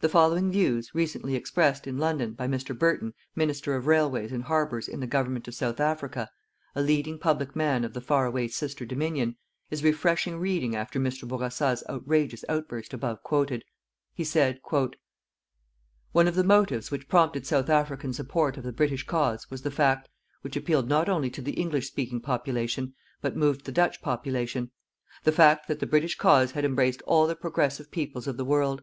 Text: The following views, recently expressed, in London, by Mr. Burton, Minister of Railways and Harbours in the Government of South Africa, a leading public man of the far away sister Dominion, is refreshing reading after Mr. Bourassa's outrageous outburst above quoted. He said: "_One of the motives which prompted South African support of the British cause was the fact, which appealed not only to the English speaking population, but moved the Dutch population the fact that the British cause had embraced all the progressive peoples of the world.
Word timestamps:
The 0.00 0.08
following 0.08 0.50
views, 0.50 0.92
recently 0.96 1.36
expressed, 1.36 1.86
in 1.86 1.96
London, 1.96 2.32
by 2.32 2.48
Mr. 2.48 2.76
Burton, 2.76 3.14
Minister 3.36 3.76
of 3.76 3.86
Railways 3.86 4.32
and 4.32 4.42
Harbours 4.42 4.88
in 4.88 4.98
the 4.98 5.06
Government 5.06 5.46
of 5.46 5.54
South 5.54 5.78
Africa, 5.78 6.28
a 6.74 6.82
leading 6.82 7.20
public 7.20 7.54
man 7.54 7.84
of 7.84 7.92
the 7.92 8.00
far 8.00 8.26
away 8.26 8.48
sister 8.48 8.84
Dominion, 8.84 9.36
is 9.70 9.84
refreshing 9.84 10.40
reading 10.40 10.74
after 10.74 10.98
Mr. 10.98 11.28
Bourassa's 11.28 11.84
outrageous 11.88 12.44
outburst 12.48 12.92
above 12.92 13.22
quoted. 13.22 13.62
He 14.12 14.24
said: 14.24 14.60
"_One 14.62 14.90
of 16.26 16.34
the 16.34 16.42
motives 16.42 16.90
which 16.90 17.06
prompted 17.06 17.46
South 17.46 17.70
African 17.70 18.12
support 18.12 18.56
of 18.56 18.64
the 18.64 18.72
British 18.72 19.06
cause 19.06 19.48
was 19.52 19.62
the 19.62 19.70
fact, 19.70 20.08
which 20.40 20.56
appealed 20.56 20.88
not 20.88 21.08
only 21.08 21.30
to 21.30 21.40
the 21.42 21.52
English 21.52 21.86
speaking 21.86 22.20
population, 22.20 22.92
but 23.22 23.36
moved 23.36 23.66
the 23.66 23.70
Dutch 23.70 24.02
population 24.02 24.72
the 25.22 25.30
fact 25.30 25.68
that 25.68 25.78
the 25.78 25.86
British 25.86 26.18
cause 26.18 26.50
had 26.50 26.64
embraced 26.64 27.02
all 27.02 27.28
the 27.28 27.36
progressive 27.36 27.92
peoples 27.92 28.26
of 28.26 28.36
the 28.36 28.44
world. 28.44 28.82